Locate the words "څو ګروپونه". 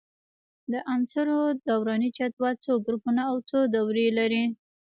2.65-3.21